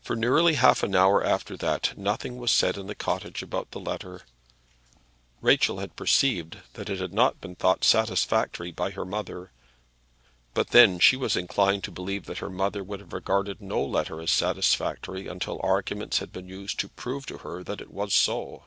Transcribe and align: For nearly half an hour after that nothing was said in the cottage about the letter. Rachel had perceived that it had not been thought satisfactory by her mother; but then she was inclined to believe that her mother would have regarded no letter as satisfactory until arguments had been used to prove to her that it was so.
For 0.00 0.16
nearly 0.16 0.54
half 0.54 0.82
an 0.82 0.96
hour 0.96 1.22
after 1.24 1.56
that 1.58 1.96
nothing 1.96 2.36
was 2.36 2.50
said 2.50 2.76
in 2.76 2.88
the 2.88 2.96
cottage 2.96 3.44
about 3.44 3.70
the 3.70 3.78
letter. 3.78 4.22
Rachel 5.40 5.78
had 5.78 5.94
perceived 5.94 6.56
that 6.72 6.88
it 6.90 6.98
had 6.98 7.12
not 7.14 7.40
been 7.40 7.54
thought 7.54 7.84
satisfactory 7.84 8.72
by 8.72 8.90
her 8.90 9.04
mother; 9.04 9.52
but 10.52 10.70
then 10.70 10.98
she 10.98 11.14
was 11.14 11.36
inclined 11.36 11.84
to 11.84 11.92
believe 11.92 12.26
that 12.26 12.38
her 12.38 12.50
mother 12.50 12.82
would 12.82 12.98
have 12.98 13.12
regarded 13.12 13.60
no 13.60 13.80
letter 13.84 14.20
as 14.20 14.32
satisfactory 14.32 15.28
until 15.28 15.60
arguments 15.62 16.18
had 16.18 16.32
been 16.32 16.48
used 16.48 16.80
to 16.80 16.88
prove 16.88 17.24
to 17.26 17.38
her 17.38 17.62
that 17.62 17.80
it 17.80 17.92
was 17.92 18.12
so. 18.12 18.64